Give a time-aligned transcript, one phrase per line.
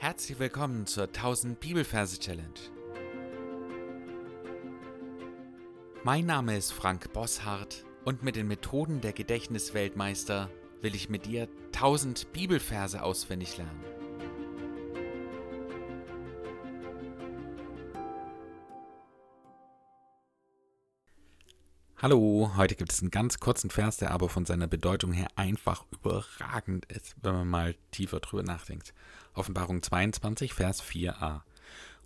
[0.00, 2.54] Herzlich willkommen zur 1000 Bibelverse Challenge.
[6.04, 10.50] Mein Name ist Frank Bosshardt und mit den Methoden der Gedächtnisweltmeister
[10.82, 13.97] will ich mit dir 1000 Bibelverse auswendig lernen.
[22.00, 25.84] Hallo, heute gibt es einen ganz kurzen Vers, der aber von seiner Bedeutung her einfach
[25.90, 28.94] überragend ist, wenn man mal tiefer drüber nachdenkt.
[29.34, 31.40] Offenbarung 22, Vers 4a.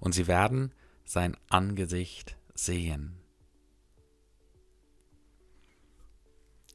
[0.00, 0.73] Und sie werden
[1.05, 3.19] sein Angesicht sehen.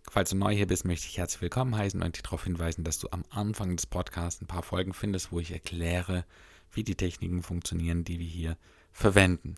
[0.07, 2.99] Falls du neu hier bist, möchte ich herzlich willkommen heißen und dich darauf hinweisen, dass
[2.99, 6.23] du am Anfang des Podcasts ein paar Folgen findest, wo ich erkläre,
[6.71, 8.57] wie die Techniken funktionieren, die wir hier
[8.91, 9.55] verwenden.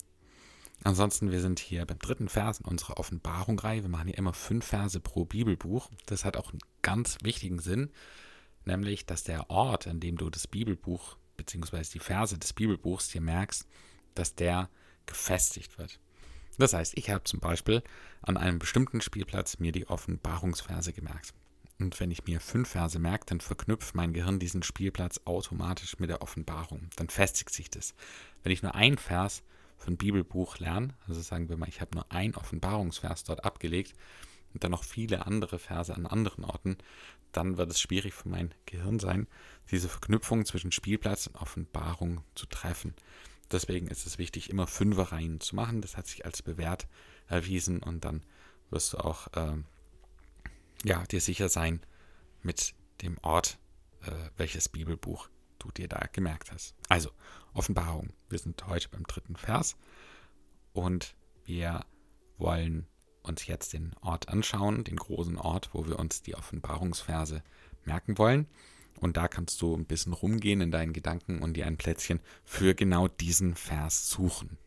[0.84, 3.84] Ansonsten, wir sind hier beim dritten Vers in unserer Offenbarung-Reihe.
[3.84, 5.90] Wir machen hier immer fünf Verse pro Bibelbuch.
[6.06, 7.92] Das hat auch einen ganz wichtigen Sinn,
[8.66, 11.84] nämlich, dass der Ort, an dem du das Bibelbuch bzw.
[11.94, 13.68] die Verse des Bibelbuchs dir merkst,
[14.16, 14.70] dass der
[15.06, 16.00] gefestigt wird.
[16.58, 17.84] Das heißt, ich habe zum Beispiel
[18.22, 21.34] an einem bestimmten Spielplatz mir die Offenbarungsverse gemerkt.
[21.80, 26.10] Und wenn ich mir fünf Verse merke, dann verknüpft mein Gehirn diesen Spielplatz automatisch mit
[26.10, 26.90] der Offenbarung.
[26.98, 27.96] Dann festigt sich das.
[28.44, 29.44] Wenn ich nur einen Vers
[29.80, 33.94] für ein Bibelbuch lerne, also sagen wir mal, ich habe nur ein Offenbarungsvers dort abgelegt
[34.54, 36.78] und dann noch viele andere Verse an anderen Orten,
[37.32, 39.28] dann wird es schwierig für mein Gehirn sein,
[39.72, 42.94] diese Verknüpfung zwischen Spielplatz und Offenbarung zu treffen.
[43.52, 45.82] Deswegen ist es wichtig, immer Fünferreihen zu machen.
[45.82, 46.88] Das hat sich als bewährt
[47.28, 48.24] erwiesen und dann
[48.70, 49.58] wirst du auch äh,
[50.84, 51.82] ja, dir sicher sein
[52.44, 53.58] mit dem Ort,
[54.04, 56.76] äh, welches Bibelbuch du dir da gemerkt hast.
[56.88, 57.12] Also,
[57.54, 58.14] Offenbarung.
[58.30, 59.78] Wir sind heute beim dritten Vers
[60.74, 61.16] und
[61.46, 61.86] wir
[62.38, 62.88] wollen
[63.24, 67.44] uns jetzt den Ort anschauen, den großen Ort, wo wir uns die Offenbarungsverse
[67.86, 68.48] merken wollen.
[69.00, 72.76] Und da kannst du ein bisschen rumgehen in deinen Gedanken und dir ein Plätzchen für
[72.76, 74.58] genau diesen Vers suchen.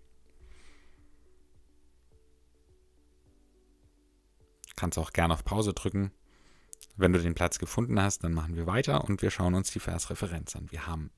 [4.76, 6.12] Kannst auch gerne auf Pause drücken
[6.97, 9.80] wenn du den Platz gefunden hast, dann machen wir weiter und wir schauen uns die
[9.80, 10.70] Versreferenz an.
[10.70, 11.10] Wir haben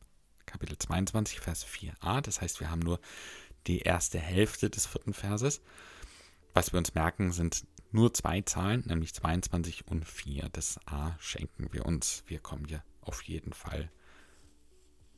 [0.46, 3.00] Kapitel 22, Vers 4a, das heißt, wir haben nur
[3.66, 5.60] die erste Hälfte des vierten Verses.
[6.52, 10.48] Was wir uns merken, sind nur zwei Zahlen, nämlich 22 und 4.
[10.50, 12.24] Das A schenken wir uns.
[12.26, 13.90] Wir kommen hier auf jeden Fall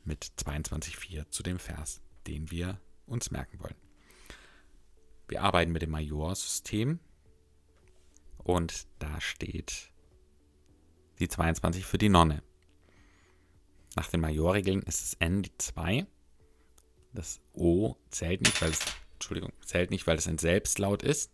[0.03, 3.75] mit 22,4 zu dem Vers, den wir uns merken wollen.
[5.27, 6.99] Wir arbeiten mit dem Majorsystem
[8.37, 9.91] und da steht
[11.19, 12.43] die 22 für die Nonne.
[13.95, 16.05] Nach den Majorregeln ist das N die 2.
[17.13, 18.79] Das O zählt nicht, weil es,
[19.13, 21.31] Entschuldigung, zählt nicht, weil es ein Selbstlaut ist.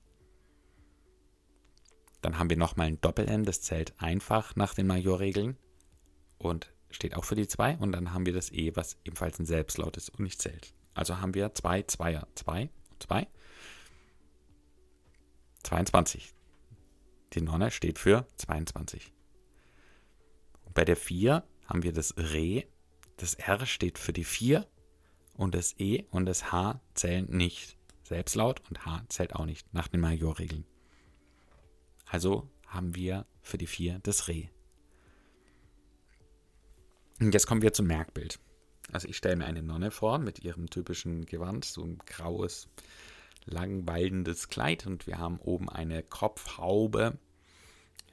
[2.21, 5.57] Dann haben wir nochmal ein Doppel-N, das zählt einfach nach den Majorregeln
[6.37, 7.77] und steht auch für die 2.
[7.77, 10.73] Und dann haben wir das E, was ebenfalls ein Selbstlaut ist und nicht zählt.
[10.93, 13.27] Also haben wir 2, 2er, 2 und 2.
[15.63, 16.33] 22.
[17.33, 19.11] Die Nonne steht für 22.
[20.73, 22.65] Bei der 4 haben wir das Re.
[23.17, 24.67] Das R steht für die 4
[25.35, 27.77] und das E und das H zählen nicht.
[28.03, 30.65] Selbstlaut und H zählt auch nicht nach den Majorregeln.
[32.05, 34.49] Also haben wir für die 4 das Re.
[37.19, 38.39] Und jetzt kommen wir zum Merkbild.
[38.91, 42.67] Also ich stelle mir eine Nonne vor mit ihrem typischen Gewand, so ein graues,
[43.45, 47.17] langweilendes Kleid und wir haben oben eine Kopfhaube,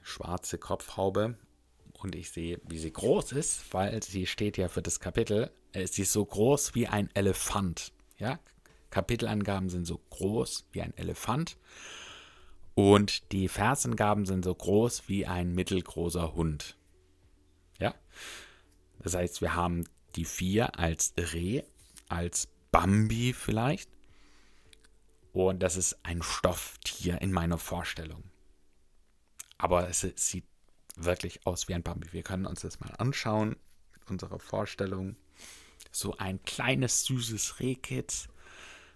[0.01, 1.37] schwarze Kopfhaube
[2.03, 5.51] und ich sehe, wie sie groß ist, weil sie steht ja für das Kapitel.
[5.73, 7.93] Sie ist so groß wie ein Elefant.
[8.17, 8.39] Ja,
[8.89, 11.57] Kapitelangaben sind so groß wie ein Elefant
[12.75, 16.77] und die Versangaben sind so groß wie ein mittelgroßer Hund.
[17.79, 17.95] Ja,
[18.99, 19.85] das heißt, wir haben
[20.15, 21.63] die vier als Reh,
[22.09, 23.89] als Bambi vielleicht.
[25.33, 28.23] Und das ist ein Stofftier in meiner Vorstellung.
[29.57, 30.45] Aber es sieht
[30.97, 32.11] wirklich aus wie ein Bambi.
[32.11, 33.55] Wir können uns das mal anschauen
[33.93, 35.15] mit unserer Vorstellung.
[35.91, 38.27] So ein kleines, süßes Rehkitz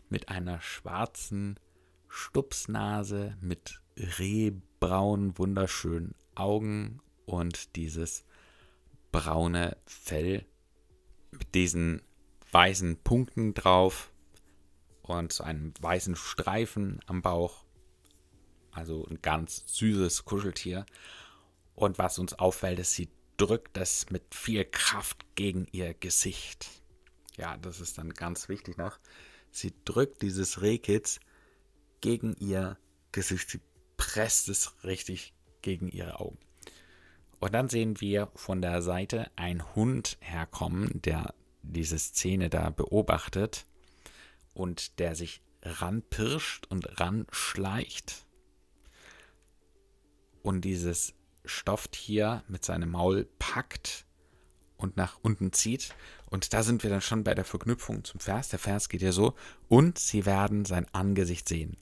[0.10, 1.60] mit einer schwarzen
[2.08, 8.26] Stupsnase, mit rehbraunen, wunderschönen Augen und dieses
[9.12, 10.46] braune Fell
[11.32, 12.02] mit diesen
[12.52, 14.12] weißen Punkten drauf
[15.02, 17.66] und so einem weißen Streifen am Bauch.
[18.72, 20.86] Also ein ganz süßes Kuscheltier.
[21.76, 26.70] Und was uns auffällt, ist, sie drückt es mit viel Kraft gegen ihr Gesicht.
[27.38, 28.98] Ja, das ist dann ganz wichtig noch.
[29.52, 31.20] Sie drückt dieses Rehkitz
[32.02, 32.78] gegen ihr
[33.12, 33.50] Gesicht.
[33.50, 33.62] Sie
[33.98, 36.38] presst es richtig gegen ihre Augen.
[37.40, 43.66] Und dann sehen wir von der Seite einen Hund herkommen, der diese Szene da beobachtet
[44.54, 48.26] und der sich ranpirscht und ranschleicht
[50.46, 51.14] und dieses
[51.48, 54.06] Stofftier mit seinem Maul packt
[54.78, 55.96] und nach unten zieht.
[56.30, 58.50] Und da sind wir dann schon bei der Verknüpfung zum Vers.
[58.50, 59.36] Der Vers geht ja so,
[59.70, 61.78] und sie werden sein Angesicht sehen.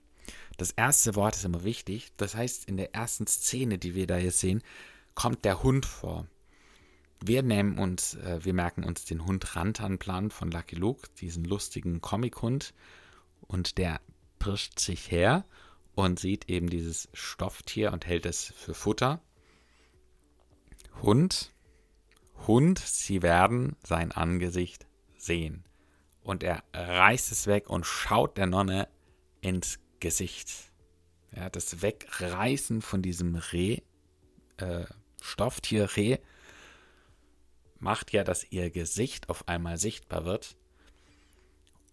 [0.57, 2.11] Das erste Wort ist immer wichtig.
[2.17, 4.61] Das heißt, in der ersten Szene, die wir da jetzt sehen,
[5.15, 6.27] kommt der Hund vor.
[7.25, 12.01] Wir nehmen uns, äh, wir merken uns den Hund Rantanplan von Lucky Luke, diesen lustigen
[12.01, 12.73] Comic-Hund,
[13.41, 14.01] und der
[14.39, 15.45] pirscht sich her
[15.95, 19.21] und sieht eben dieses Stofftier und hält es für Futter.
[21.01, 21.53] Hund,
[22.47, 24.87] Hund, sie werden sein Angesicht
[25.17, 25.63] sehen.
[26.21, 28.87] Und er reißt es weg und schaut der Nonne
[29.41, 30.71] ins Gesicht.
[31.35, 33.79] Ja, das Wegreißen von diesem Reh,
[34.57, 34.85] äh,
[35.21, 36.17] Stofftier Reh,
[37.79, 40.55] macht ja, dass ihr Gesicht auf einmal sichtbar wird.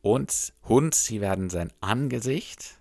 [0.03, 2.81] Und Hund, sie werden sein Angesicht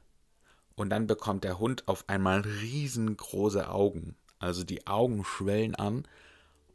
[0.75, 4.15] und dann bekommt der Hund auf einmal riesengroße Augen.
[4.39, 6.07] Also die Augen schwellen an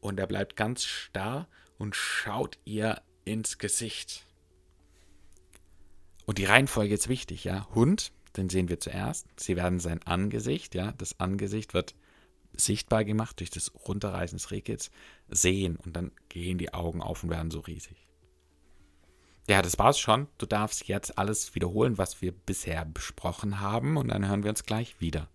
[0.01, 4.25] und er bleibt ganz starr und schaut ihr ins Gesicht.
[6.27, 7.69] Und die Reihenfolge ist wichtig, ja.
[7.75, 9.27] Hund, den sehen wir zuerst.
[9.39, 10.93] Sie werden sein Angesicht, ja.
[10.93, 11.95] Das Angesicht wird
[12.57, 14.91] sichtbar gemacht durch das Runterreißen des Rehkitz,
[15.29, 18.07] sehen und dann gehen die Augen auf und werden so riesig.
[19.49, 20.29] Ja, das war's schon.
[20.39, 24.65] Du darfst jetzt alles wiederholen, was wir bisher besprochen haben und dann hören wir uns
[24.65, 25.29] gleich wieder.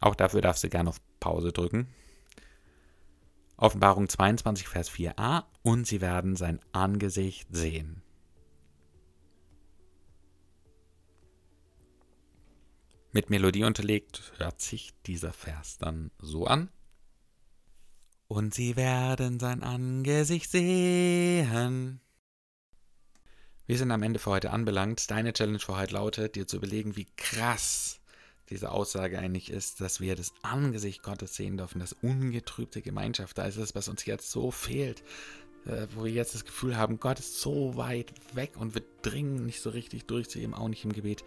[0.00, 1.88] Auch dafür darfst du gerne auf Pause drücken.
[3.56, 5.44] Offenbarung 22, Vers 4a.
[5.62, 8.02] Und sie werden sein Angesicht sehen.
[13.12, 16.70] Mit Melodie unterlegt hört sich dieser Vers dann so an.
[18.28, 22.00] Und sie werden sein Angesicht sehen.
[23.66, 25.10] Wir sind am Ende für heute anbelangt.
[25.10, 27.99] Deine Challenge für heute lautet, dir zu überlegen, wie krass
[28.50, 33.38] diese Aussage eigentlich ist, dass wir das Angesicht Gottes sehen dürfen, das ungetrübte Gemeinschaft.
[33.38, 35.02] Da ist es, was uns jetzt so fehlt,
[35.66, 39.46] äh, wo wir jetzt das Gefühl haben, Gott ist so weit weg und wir dringen
[39.46, 41.24] nicht so richtig durch zu ihm, auch nicht im Gebet.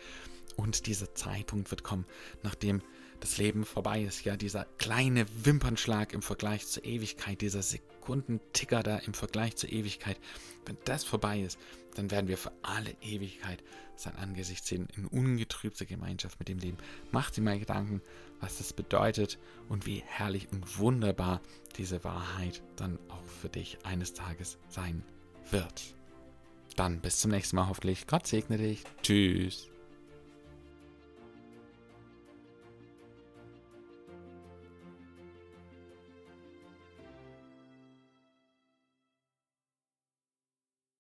[0.56, 2.06] Und dieser Zeitpunkt wird kommen,
[2.44, 2.82] nachdem
[3.24, 4.26] das Leben vorbei ist.
[4.26, 10.18] Ja, dieser kleine Wimpernschlag im Vergleich zur Ewigkeit, dieser Sekundenticker da im Vergleich zur Ewigkeit.
[10.66, 11.58] Wenn das vorbei ist,
[11.96, 13.64] dann werden wir für alle Ewigkeit
[13.96, 16.78] sein Angesicht sehen in ungetrübter Gemeinschaft mit dem Leben.
[17.12, 18.02] Mach dir mal Gedanken,
[18.42, 19.40] was das bedeutet
[19.70, 21.42] und wie herrlich und wunderbar
[21.78, 25.02] diese Wahrheit dann auch für dich eines Tages sein
[25.50, 25.96] wird.
[26.76, 28.06] Dann bis zum nächsten Mal hoffentlich.
[28.06, 28.84] Gott segne dich.
[29.02, 29.73] Tschüss.